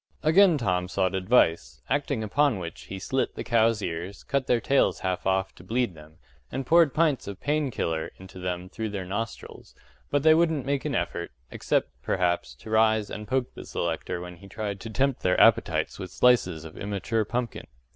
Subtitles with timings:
[0.23, 5.01] ”Again Tom sought advice, acting upon which he slit the cows' ears, cut their tails
[5.01, 6.15] half off to bleed them,
[6.51, 9.75] and poured pints of “pain killer” into them through their nostrils;
[10.09, 14.37] but they wouldn't make an effort, except, perhaps, to rise and poke the selector when
[14.37, 17.67] he tried to tempt their appetites with slices of immature pumpkin.